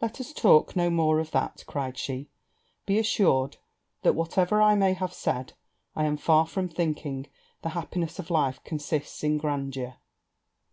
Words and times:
'Let 0.00 0.20
us 0.20 0.32
talk 0.32 0.76
no 0.76 0.88
more 0.88 1.18
of 1.18 1.32
that,' 1.32 1.64
cried 1.66 1.98
she; 1.98 2.28
'be 2.86 2.96
assured 3.00 3.56
that, 4.02 4.14
whatever 4.14 4.62
I 4.62 4.76
may 4.76 4.92
have 4.92 5.12
said, 5.12 5.54
I 5.96 6.04
am 6.04 6.16
far 6.16 6.46
from 6.46 6.68
thinking 6.68 7.26
the 7.62 7.70
happiness 7.70 8.20
of 8.20 8.30
life 8.30 8.62
consists 8.62 9.24
in 9.24 9.36
grandeur.' 9.36 9.96